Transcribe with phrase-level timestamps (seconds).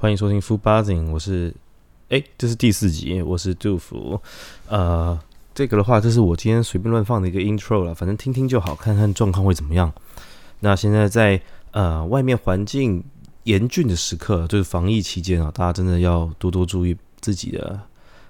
[0.00, 1.54] 欢迎收听 Food Buzzing，我是
[2.08, 4.18] 哎，这是第四集，我是杜甫。
[4.66, 5.20] 呃，
[5.54, 9.92] 这个的话，这是我今天随便乱放的一个 intro 了，反正听听就好，看看状况会怎么样。
[10.60, 11.38] 那现在在
[11.72, 13.04] 呃外面环境
[13.42, 17.78] 严峻的时刻，就是防疫期间啊，大家真的要多多注意自己的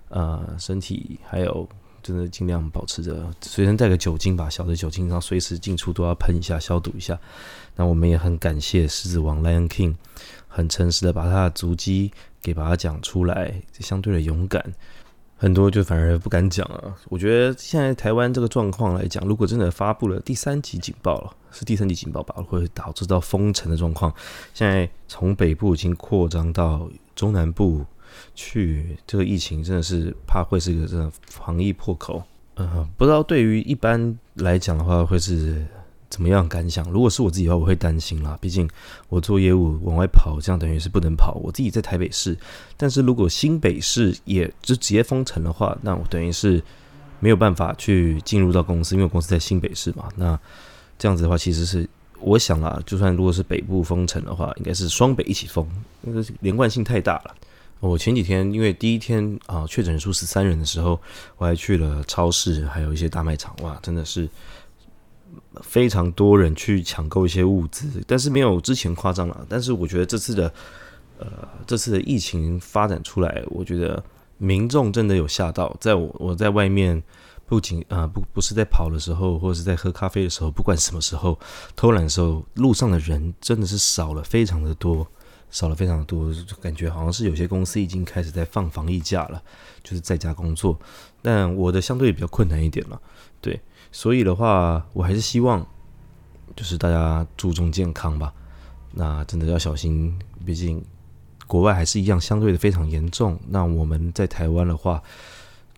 [0.08, 1.68] 呃身体，还有
[2.02, 7.18] 真的尽量保持着随身带个酒精吧，小的酒精，然后随时进出都要喷一下消毒一下。
[7.76, 9.94] 那我们也很感谢狮子王 Lion King，
[10.48, 14.74] 很诚实的把他的足迹给把它讲出来，相对的勇敢。
[15.36, 16.94] 很多就反而不敢讲了。
[17.08, 24.12] 我觉得现在台湾这个状况来讲，如果真的发布了第三级警报了，是第三级警报吧，会导致到封城的状况。
[24.52, 26.86] 现在从北部已经扩张到
[27.16, 27.86] 中南部
[28.34, 32.22] 去，这个疫情真的是怕会是一个真的防疫破口。
[32.56, 35.66] 嗯，不知道对于一般来讲的话，会是。
[36.10, 36.90] 怎么样感想？
[36.90, 38.36] 如果是我自己的话，我会担心啦。
[38.40, 38.68] 毕竟
[39.08, 41.34] 我做业务往外跑，这样等于是不能跑。
[41.34, 42.36] 我自己在台北市，
[42.76, 46.60] 但是如果新北市也就直接封城的话，那我等于是
[47.20, 50.08] 没有办法去进入到公司，因为公司在新北市嘛。
[50.16, 50.36] 那
[50.98, 55.64] 这样子的话，其实是我想啦，就算如果是北部封城的话，应该是双北一起封，
[56.02, 57.36] 因为连贯性太大了。
[57.80, 61.00] 我前几天因为第一天啊确诊人数十三人的时候，
[61.38, 64.28] 我还去了超市，还有一些大卖场，哇，真的是。
[65.62, 69.46] 非常多人去抢购一些物资，但是没有之前夸张了。
[69.48, 70.52] 但是我觉得这次的，
[71.18, 71.26] 呃，
[71.66, 74.02] 这次的疫情发展出来，我觉得
[74.38, 75.76] 民众真的有吓到。
[75.80, 77.00] 在我我在外面，
[77.46, 81.38] 不仅啊不不是在跑的时候，或者是在喝咖啡的时候，不管什么时候
[81.76, 85.06] 偷懒的时候，路上的人真的是少了非常的多，
[85.50, 89.42] 少了非常多，感觉好像是有些公司已经开始在放防疫假了，
[89.82, 90.78] 就是在家工作。
[91.22, 93.00] 但我的相对比较困难一点了，
[93.40, 93.60] 对。
[93.92, 95.66] 所以的话，我还是希望，
[96.54, 98.32] 就是大家注重健康吧。
[98.92, 100.16] 那真的要小心，
[100.46, 100.84] 毕竟
[101.48, 103.38] 国外还是一样相对的非常严重。
[103.48, 105.02] 那我们在台湾的话，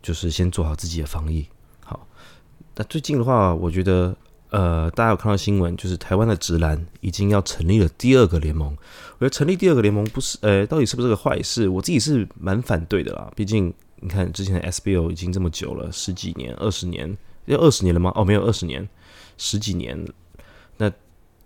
[0.02, 1.46] 就是先做好自己的防疫。
[1.82, 2.06] 好，
[2.74, 4.14] 那最近的话，我觉得，
[4.52, 8.68] 呃，大家有看到新闻，就是台湾的直男已经要成立了第二个联盟。
[9.18, 11.66] 我觉得成立第二个联盟不是，呃，到底是不是个坏事？
[11.68, 13.32] 我自己是蛮反对的啦。
[13.34, 17.16] 毕竟你看之前的 SBO 已经这么久了，十几年、二十年。
[17.46, 18.12] 要二十年了吗？
[18.14, 18.88] 哦，没有二十年，
[19.36, 19.98] 十几年。
[20.76, 20.92] 那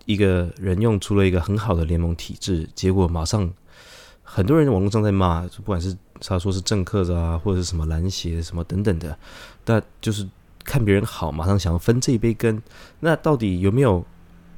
[0.05, 3.51] 一个人用出了一个很好的联盟体制，结果马上
[4.21, 9.17] 很多人网络上在骂，不管是他说是政客啊，或者是什么篮协什么等等的，
[9.63, 10.27] 但就是
[10.67, 12.61] 看别人好，马上想要分这一杯羹。
[12.99, 14.05] 那到底有没有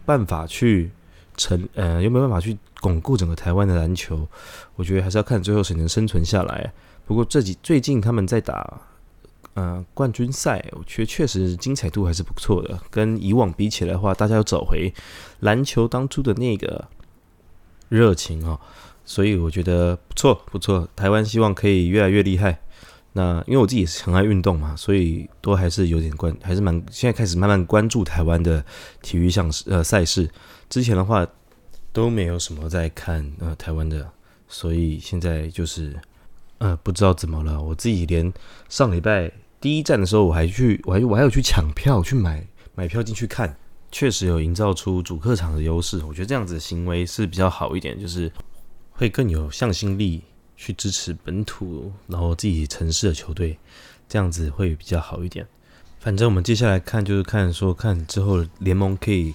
[0.05, 0.91] 办法去
[1.37, 1.69] 成？
[1.75, 4.27] 呃，有没有办法去巩固整个台湾的篮球？
[4.75, 6.73] 我觉得还是要看最后谁能生存下来。
[7.05, 8.81] 不过这几最近他们在打。
[9.55, 14.93] 嗯，冠军赛我觉得确实精彩度还是不错的，跟以往比起来的话，大家要找回
[15.41, 16.87] 篮球当初的那个
[17.89, 18.57] 热情哦，
[19.03, 20.87] 所以我觉得不错不错。
[20.95, 22.61] 台湾希望可以越来越厉害。
[23.19, 28.63] 那因为我自己也是很爱运动嘛，所以都还是有点关，还是蛮现在开始慢慢关注台湾的
[29.01, 30.29] 体育项呃赛事。
[30.69, 31.27] 之前的话
[31.91, 34.09] 都没有什么在看呃台湾的，
[34.47, 35.93] 所以现在就是。
[36.61, 38.33] 呃，不知道怎么了，我自己连
[38.67, 39.31] 上礼拜
[39.61, 43.55] 第一站的时候，我还去，我还我还有去抢票去买买票进去看，
[43.93, 46.03] 确实有营造出主客场的优势。
[46.03, 48.29] 我觉得这样子的行为是比较好一点，就是
[48.91, 50.21] 会更有向心力
[50.59, 53.57] 去支持本土，然后自己城市的球队，
[54.09, 55.47] 这样子会比较好一点。
[55.99, 59.33] 反正我们接下来看就是看说看之后联盟可以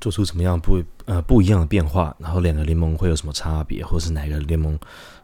[0.00, 4.76] 做出什么样不呃不一样的变化，然后两个联盟会有什么差别，或是哪个联盟。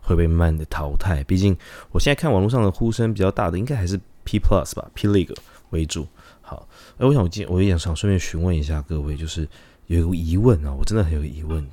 [0.07, 1.57] 会被慢慢的淘汰，毕竟
[1.91, 5.35] 我现在看网络上的呼声比较大的，应该还是 P Plus 吧，P League
[5.71, 6.07] 为主。
[6.43, 9.49] 好，哎，我想我今我也想顺便询问一下各位，就是
[9.89, 11.67] 有一个疑问啊，我真的很有疑问。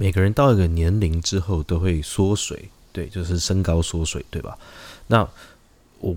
[0.00, 4.58] 每个人到一个年龄之后都会缩水，对，就是身高缩水，对吧？
[5.08, 5.28] 那
[5.98, 6.16] 我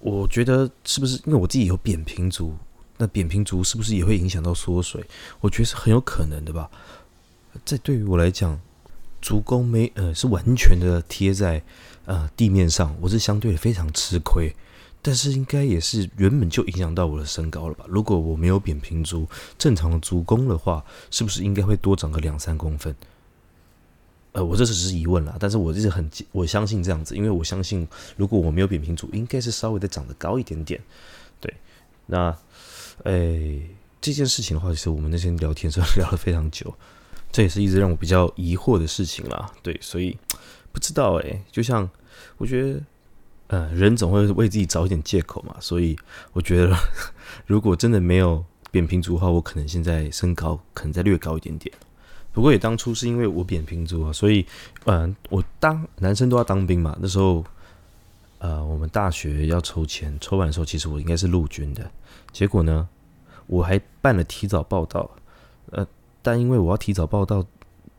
[0.00, 2.56] 我觉得是不是因为我自己有扁平足？
[2.96, 5.04] 那扁平足是不是也会影响到缩水？
[5.40, 6.70] 我觉得是很有可能的吧。
[7.66, 8.58] 这对于我来讲。
[9.20, 11.60] 足弓没呃是完全的贴在
[12.04, 14.54] 呃地面上，我是相对非常吃亏，
[15.02, 17.84] 但是应该也是原本就影响到我的身高了吧？
[17.88, 19.26] 如果我没有扁平足，
[19.58, 22.94] 正常的足弓的话，是不是应该会多长个两三公分？
[24.32, 27.86] 呃，我这只是疑问啦，但是我一直很我相信这样子，因为我相信
[28.16, 30.80] 如果我没有扁平足，应该是稍微的长得高一点点。
[31.40, 31.52] 对，
[32.06, 32.36] 那
[33.04, 33.68] 诶
[34.00, 36.72] 这件事情的话，其实我们那天聊天时候 聊了非常久。
[37.30, 40.16] 这也是一直让我比较疑惑的事情啦，对，所以
[40.72, 41.88] 不知道诶，就像
[42.38, 42.80] 我觉得，
[43.48, 45.94] 呃，人总会为自己找一点借口嘛，所以
[46.32, 46.74] 我觉得，
[47.46, 51.70] 如果真的没有扁平足的话，我可能现在身高可能再略高一点点，
[52.38, 54.46] 不过也当初是因为我扁平足啊，所以
[54.84, 56.96] 嗯，我当男生都要当兵嘛。
[57.00, 57.44] 那时候
[58.38, 61.90] 呃，我们大学要抽签，抽完的时候其实我应该是陆军的，
[62.30, 62.88] 结果呢，
[63.48, 65.10] 我还办了提早报道，
[65.72, 65.84] 呃，
[66.22, 67.44] 但因为我要提早报道，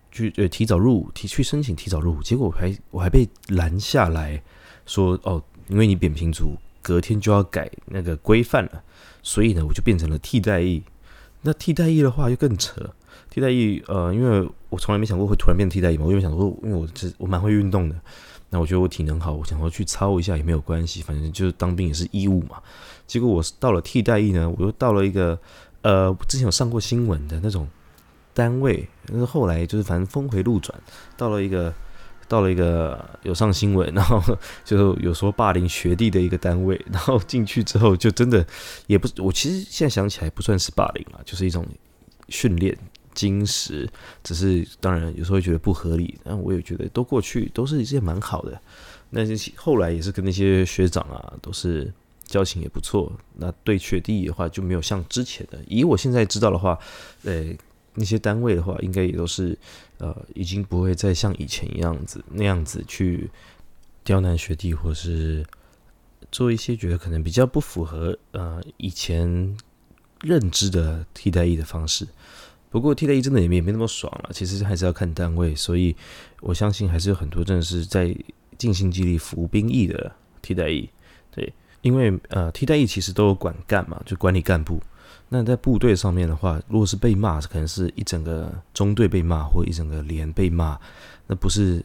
[0.09, 4.41] 去呃提早入伍，提去申请提早入伍，结果我还我还被拦下来
[4.85, 8.81] 说哦，因为你扁平足，隔天就要改那个规范了，
[9.21, 10.81] 所以呢，我就变成了替代役。
[11.41, 12.89] 那替代役的话就更扯。
[13.29, 17.95] 替代役，呃，因为我从来没想过会突然变替代役嘛，我就想说，因为我这我蛮会运动的，
[18.49, 22.61] 那我觉得我体能好，我想说去操一下也没有关系，反正就是当兵也是义务嘛。
[23.07, 25.39] 结果我到了替代役呢，我又到了一个，
[25.81, 27.67] 呃，之前有上过新闻的那种
[28.33, 30.77] 单位，但是后来就是反正峰回路转，
[31.17, 31.73] 到了一个。
[32.29, 34.21] 到了一个有上新闻， 然后
[34.63, 38.45] 就是有说霸凌学弟的一个单位，然后进去之后就真的
[38.85, 41.65] 也不，我其实现在想起来不算是霸凌了，就是一种
[42.27, 42.77] 训练、
[43.19, 43.89] 金石，
[44.23, 48.61] 只是当然有时候会觉得不合理，但我也觉得都过去都是一件蛮好的。
[49.09, 49.21] 那
[49.55, 51.91] 后来也是跟那些学长啊，都是
[52.25, 53.11] 交情也不错。
[53.35, 56.79] 那对学弟的话就没有像之前的，以我现在知道的话，
[57.23, 57.53] 呃。
[57.95, 59.57] 那些单位的话，应该也都是，
[59.97, 63.29] 呃，已经不会再像以前一样子那样子去
[64.05, 65.45] 刁难学弟，或是
[66.31, 69.57] 做一些觉得可能比较不符合呃以前
[70.21, 72.07] 认知的替代役的方式。
[72.69, 75.95] 不过替代役真的也没没那么爽了，其实还是要看单位，所以
[76.41, 78.15] 我相信还是有很多真的是在
[78.57, 80.11] 尽心尽力服兵役的
[80.41, 80.89] 替代役。
[81.31, 81.51] 对，
[81.81, 84.79] 因为呃替代役其实都有管干嘛，就管理干部。
[85.29, 90.77] 那在部队上面的话，如果是被骂，可能是一整个中队被骂，或一整个连被骂，
[91.27, 91.83] 那不是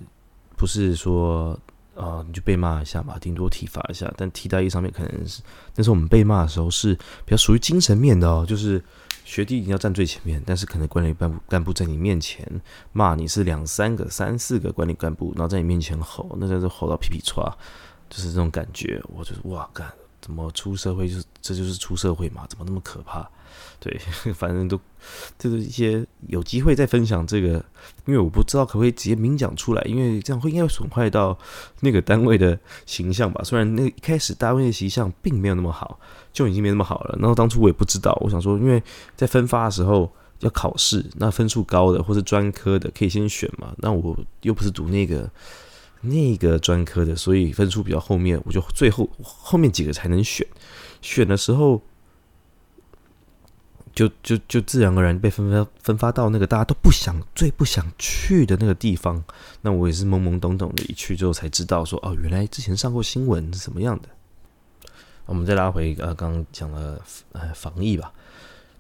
[0.57, 1.59] 不是说
[1.95, 4.11] 啊你就被骂一下嘛，顶多体罚一下。
[4.17, 5.43] 但替代役上面可能是，
[5.75, 8.83] 但是我们被骂的时候是比较属于精神面的哦，就是
[9.25, 12.47] 学弟一定要站最前面，但是可能管理干部干部在你面前
[12.93, 17.53] 骂你是两三个、三四个管理干部，然后在你面前吼，那真是吼到皮皮唰，
[18.11, 19.91] 就是这种感觉，我就是哇干。
[20.21, 22.47] 怎么出社会就是这就是出社会嘛？
[22.47, 23.29] 怎么那么可怕？
[23.81, 23.99] 对，
[24.33, 24.79] 反正都
[25.39, 27.65] 就是一些有机会再分享这个，
[28.06, 31.39] 因为我不知道可不可以直接明讲出来，因为这样会应该会损坏到
[31.81, 33.43] 那个单位的形象吧。
[33.45, 35.99] 虽然那一开始单位的形象并没有那么好，
[36.33, 37.19] 就已经没那么好了。
[37.21, 38.83] 然后当初我也不知道，我想说，因为
[39.17, 40.11] 在分发的时候
[40.41, 43.75] 要考试，那分数高的或是专科的可以先选嘛。
[43.79, 45.31] 那我又不是读那个。
[46.06, 50.47] 那个专科的，所以分数比较后面，我就最后后面几个才能选。
[51.01, 51.81] 选的时候，
[53.94, 59.23] 就就就自然而然被分发分发到那个大家都不想、最不想去的那个地方。
[59.62, 64.08] 那我也是懵懵懂懂的，一去之后才知道说，哦，原来之前上过新闻是什么样的。
[65.26, 67.00] 我们再拉回呃，刚刚讲了
[67.32, 68.12] 呃防疫吧。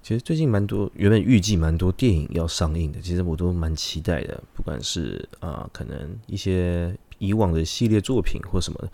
[0.02, 4.42] 其实最近蛮多，原本预计蛮多电影要上映的，其实我都蛮期待的。
[4.52, 6.94] 不管是啊，可能一些。
[7.24, 8.90] 以往的系列作品或什么的，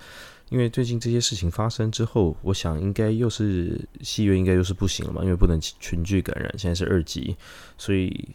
[0.50, 7.36] 因为最近这些事情发生之后，我想应该又是戏院应该又是不行了嘛，因为不能群聚感染，现在是二级，
[7.76, 8.28] 所以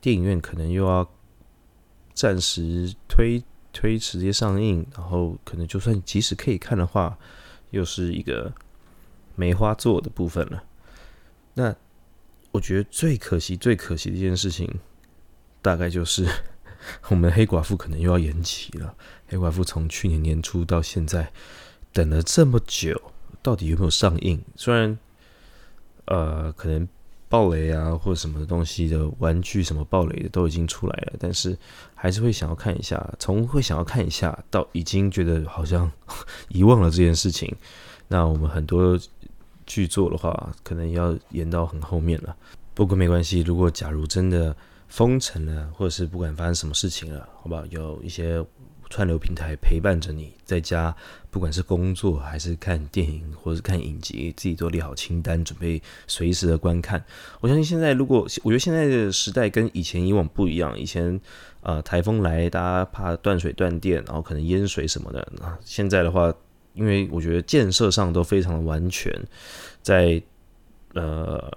[0.00, 1.08] 电影院可能又要
[2.14, 3.42] 暂时推
[3.72, 7.18] 推迟这些上映，然后可能就算即使可以看的话，
[7.70, 8.52] 又是一个
[9.36, 10.64] 梅花座的部分了。
[11.54, 11.74] 那
[12.50, 14.78] 我觉得最可惜、最可惜的一件事情，
[15.62, 16.26] 大概就是。
[17.08, 18.94] 我们黑寡妇可能又要延期了。
[19.26, 21.30] 黑寡妇从去年年初到现在
[21.92, 23.00] 等了这么久，
[23.42, 24.40] 到底有没有上映？
[24.56, 24.98] 虽然
[26.06, 26.88] 呃，可能
[27.28, 31.58] 暴雷啊或者什么东西的玩具什么暴雷的都已经出来了，但是
[31.94, 33.12] 还是会想要看一下。
[33.18, 35.90] 从会想要看一下到已经觉得好像
[36.48, 37.54] 遗忘了这件事情，
[38.06, 38.98] 那我们很多
[39.66, 42.34] 剧作的话，可能要延到很后面了。
[42.72, 44.56] 不过没关系，如果假如真的。
[44.88, 47.64] 封城了，或者是不管发生什么事情了，好不好？
[47.66, 48.44] 有一些
[48.90, 50.94] 串流平台陪伴着你，在家
[51.30, 57.04] 不管是工作还是看电影，或者是看影集，自己都列好清单，准备随时的观看。
[57.40, 61.20] 我相信现在，如果我觉得现在的时代跟以前以往不一样，以前
[61.60, 65.28] 呃台风来，大家怕断水断电，然后可能淹水什么的。
[65.38, 66.32] 那现在的话，
[66.72, 69.12] 因为我觉得建设上都非常的完全，
[69.82, 70.22] 在
[70.94, 71.52] 呃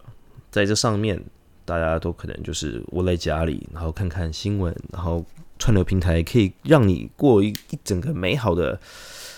[0.52, 1.24] 在这上面。
[1.72, 5.26] 大家都可能就是窝在家里，然后看看新闻，然后
[5.58, 8.78] 串流平台可以让你过一一整个美好的，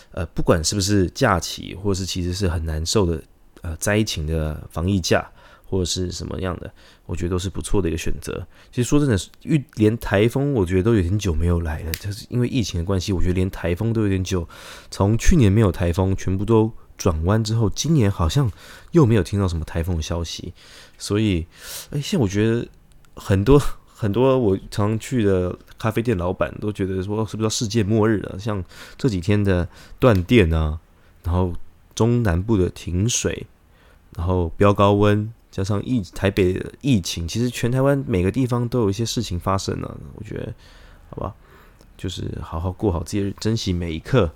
[0.09, 3.21] 呃，不管是不是假期，或者是其实是很难受的，
[3.61, 5.29] 呃，灾情的防疫假，
[5.63, 6.73] 或者是什么样的，
[7.05, 8.43] 我觉得都是不错的一个选择。
[8.71, 14.49] 其实说真的，遇连台风，我觉得都有点久没有来了，就是因为疫情的关系，我觉得连台风都有点久。
[14.89, 16.73] 从去年没有台风，全部都。
[16.97, 18.51] 转弯之后，今年好像
[18.91, 20.53] 又没有听到什么台风的消息，
[20.97, 21.45] 所以，
[21.91, 22.67] 哎，现在我觉得
[23.15, 23.61] 很多
[23.93, 28.37] 很多我常去的咖啡店老板都觉得说，是不是要世界末日了？
[28.37, 28.63] 像
[28.97, 29.67] 这几天的
[29.99, 30.79] 断电啊，
[31.23, 31.53] 然后
[31.95, 33.47] 中南部的停水，
[34.15, 39.97] 然后飙高温，加上疫台北的疫情，其实全台湾每个地方都有一些事情发生了。
[40.15, 40.53] 我觉得，
[41.09, 41.33] 好吧，
[41.95, 44.31] 就是好好过好自己，珍惜每一刻。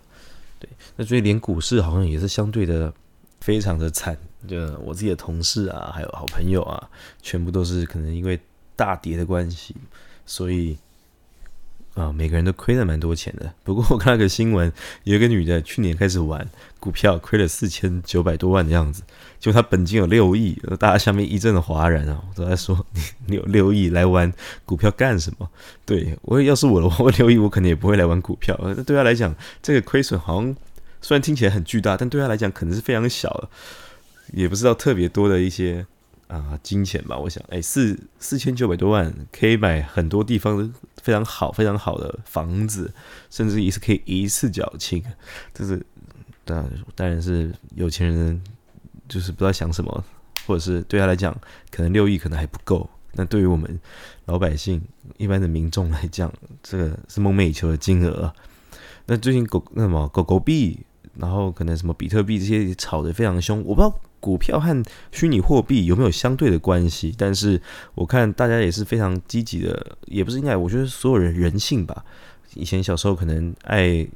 [0.59, 2.93] 对，那所以连股市好像也是相对的
[3.41, 4.17] 非常的惨。
[4.47, 6.89] 就我自己的同事啊，还有好朋友啊，
[7.21, 8.39] 全部都是可能因为。
[8.77, 9.75] 大跌的关系，
[10.23, 10.77] 所以
[11.97, 13.51] 啊，每个人都亏了蛮多钱的。
[13.63, 14.71] 不过我看了个新闻，
[15.03, 16.47] 有一个女的去年开始玩
[16.79, 19.01] 股票，亏了四千九百多万的样子，
[19.39, 24.31] 就她本金有六亿，大家下面一阵的哗然啊，都在说你你有六亿来玩
[24.63, 25.49] 股票干什么？
[25.87, 28.55] 对我要是我的话，我六亿我肯定也不会来玩股票。
[28.61, 30.55] 那对他来讲，这个亏损好像
[31.01, 33.49] 虽然听起来很巨大，但对他来讲可能是非常小的，
[34.33, 35.87] 也不知道特别多的一些。
[36.27, 42.93] 啊，金钱吧，我想，哎，四四千九百多万可以买很多地方非常好、非常好的房子，
[43.29, 45.01] 甚至也是可以一次缴清。
[45.53, 45.85] 这是
[46.43, 48.41] 当然，当然是有钱人
[49.07, 50.03] 就是不知道想什么，
[50.45, 51.33] 或者是对他来讲，
[51.71, 52.89] 可能六亿可能还不够。
[53.13, 53.79] 那对于我们
[54.25, 54.81] 老百姓、
[55.17, 56.31] 一般的民众来讲，
[56.61, 58.33] 这个是梦寐以求的金额。
[59.05, 63.99] 那最近狗那什么狗狗币，然后可能什么比特币这些炒得非常凶，我不知道。
[64.19, 67.13] 股票和虚拟货币有没有相对的关系？
[67.17, 67.61] 但是
[67.95, 72.03] 我看大家也是非常积极的，也不是应该，我觉得所有人人性吧。
[72.55, 74.07] 以前小时候可能爱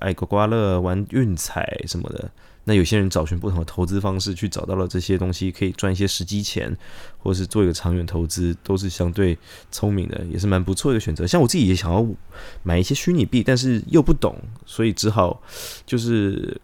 [0.00, 2.28] 爱刮刮乐、玩运彩什么的，
[2.64, 6.76] 那有些人找寻不同的投资方式，去找到了这些东西可以赚一些时机钱，
[7.18, 9.38] 或是做一个长远投资，都是相对
[9.70, 11.24] 聪明的，也是蛮不错的选择。
[11.26, 12.04] 像我自己也想要
[12.64, 15.40] 买一些虚拟币，但是又不懂，所以只好
[15.86, 16.60] 就是。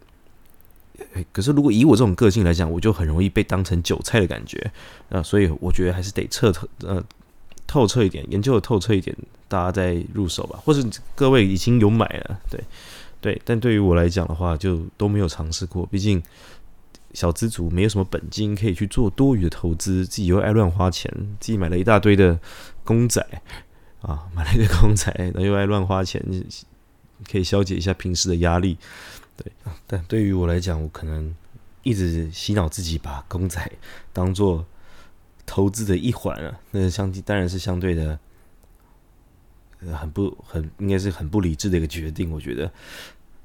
[1.32, 4.70] 可是，如果以我这种个性来讲，我就很容易被当成韭菜的感觉
[5.08, 7.02] 啊，所以我觉得还是得彻透呃
[7.66, 9.16] 透彻一点，研究的透彻一点，
[9.48, 10.58] 大家再入手吧。
[10.64, 10.82] 或者
[11.14, 12.60] 各位已经有买了，对
[13.20, 15.84] 对，但对于我来讲的话，就都没有尝试过。
[15.86, 16.22] 毕竟
[17.12, 22.38] 小资族没有什么本金可以去做多余的投资，自己又爱乱花钱，自己买了一大堆的
[22.84, 23.20] 公仔
[24.00, 26.24] 啊，买了一堆公仔，然后又爱乱花钱，
[27.30, 28.78] 可以消解一下平时的压力。
[29.42, 29.50] 对，
[29.86, 31.34] 但对于我来讲，我可能
[31.82, 33.72] 一直洗脑自己把公仔
[34.12, 34.66] 当做
[35.46, 38.18] 投资的一环啊，那相当然是相对的，
[39.94, 42.30] 很不很应该是很不理智的一个决定。
[42.30, 42.70] 我觉得，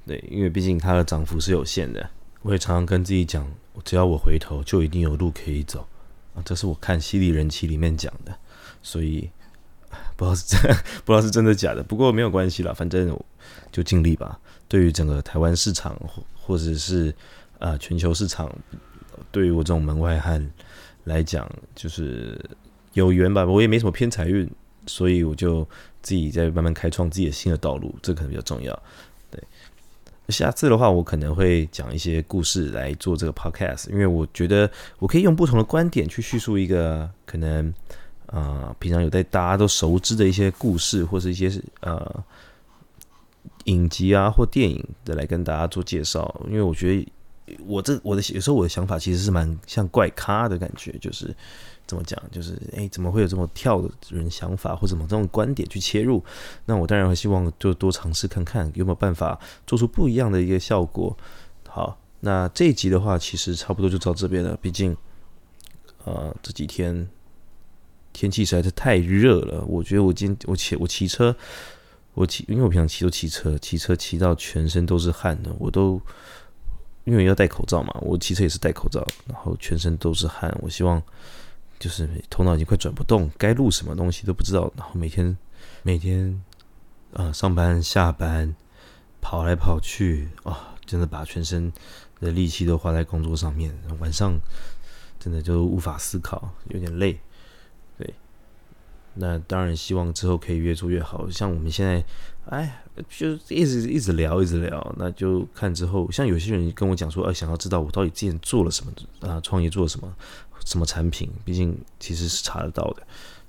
[0.06, 2.10] 对，因为毕竟它的涨幅是有限的。
[2.42, 3.50] 我也常常跟自己讲，
[3.86, 5.88] 只要我回头，就一定有路可以走
[6.36, 6.44] 啊。
[6.44, 8.38] 这是我看《犀利人气》里面讲的，
[8.84, 9.30] 所以
[10.18, 10.62] 不知道是真
[11.06, 11.82] 不知道是真的假的。
[11.82, 13.18] 不过没有关系了，反正
[13.72, 14.40] 就尽力吧。
[14.68, 17.14] 对于整个台湾市场，或或者是
[17.60, 18.54] 啊全球市场，
[19.32, 20.52] 对于我这种门外汉
[21.04, 22.40] 来讲，就是
[22.94, 23.46] 有缘吧。
[23.46, 24.50] 我也没什么偏财运，
[24.88, 25.64] 所以我就
[26.02, 28.78] 自己在慢慢开创自己的新的道路，这可能比较重要。
[29.30, 29.44] 对，
[30.30, 37.72] 下次的话，我可能会讲一些故事来做这个 podcast，因为我觉得我可以用不同的观点去叙述一个可能
[38.26, 42.24] 啊平常有在大家都熟知的一些故事，或是一些呃。
[43.66, 47.08] 影集啊，或电影的来跟大家做介绍，因为我觉得
[47.66, 51.36] 我这我的有时候我的想法其实是蛮像怪咖的感觉，就是
[51.86, 56.24] 怎么讲，就是哎，怎么会有这么跳的人想法或怎么这种观点去切入？
[56.66, 61.16] 那我当然会希望就多尝试看看有没有办法做出不一样的一个效果。
[61.68, 64.58] 好，那这一集的话，其实差不多就到这边了。
[64.62, 64.96] 毕竟，
[66.06, 67.08] 呃，这几天
[68.14, 71.36] 天气实在是太热了，我觉得我今我骑我骑车。
[72.16, 76.02] 我骑，因为我平常骑都骑车，骑车骑到全身都是汗的，我都
[77.04, 80.52] 因为要戴口罩嘛，我骑车也是戴口罩，然后全身都是汗。
[80.62, 81.02] 我希望
[81.78, 85.38] 就是头脑已经快转不动，该录什么东西都不知道，然后每天
[85.84, 86.42] 每天
[87.14, 88.56] 啊上班下班
[89.22, 91.72] 跑来跑去啊，真的把全身
[92.22, 94.40] 的力气都花在工作上面，晚上
[95.20, 97.20] 真的就无法思考，有点累。
[99.16, 101.30] 那当然希望之后可以越做越好。
[101.30, 102.04] 像我们现在，
[102.50, 106.10] 哎，就一直一直聊，一直聊，那就看之后。
[106.12, 108.92] 像有些人跟我讲说，呃，想要知道我到底之前做了什么
[109.28, 110.14] 啊，创业做了什么，
[110.66, 113.04] 什么产品，毕竟其实是查得到的。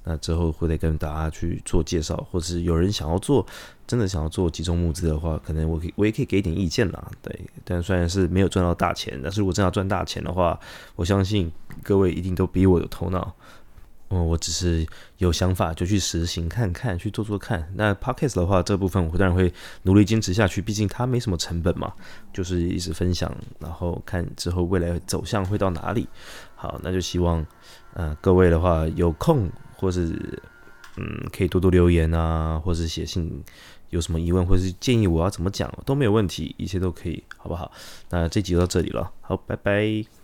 [0.08, 3.44] 那之后会再跟大家去做介绍，或者是有人想要做，
[3.88, 7.10] 真的想要做集中募资的话，可能我可以我也可以给点意见啦。
[7.20, 10.56] 对，但虽然是没有赚到大钱，但是如果真要赚大钱的话，
[10.94, 11.50] 我相信
[11.82, 13.34] 各位一定都比我有头脑。
[14.08, 14.86] 哦，我只是
[15.18, 17.68] 有想法就去实行看看，去做做看。
[17.74, 21.92] 那 podcast 的话，这部分我当然会努力坚持下去，毕竟它没什么成本嘛，
[22.32, 26.08] 就是一直分享，然后看之后未来走向会到哪里。
[26.54, 27.44] 好，那就希望，
[27.94, 30.40] 呃，各位的话有空或是
[30.96, 33.42] 嗯，可以多多留言啊，或是写信，
[33.90, 37.72] 有什么疑问或是建议我要怎么讲都没有问题，一切都可以，好不好？
[38.10, 40.15] 那这集到这里了，好，拜拜。